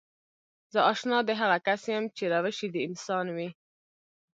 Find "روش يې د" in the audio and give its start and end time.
2.33-2.77